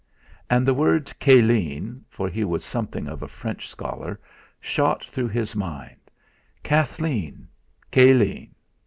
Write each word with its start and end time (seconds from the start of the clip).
And 0.49 0.67
the 0.67 0.73
word 0.73 1.11
'Caline,' 1.19 2.03
for 2.09 2.27
he 2.27 2.43
was 2.43 2.63
something 2.65 3.07
of 3.07 3.21
a 3.21 3.27
French 3.27 3.69
scholar, 3.69 4.19
shot 4.59 5.03
through 5.05 5.27
his 5.27 5.55
mind: 5.55 5.97
'Kathleen 6.63 7.47
Caline!' 7.91 8.55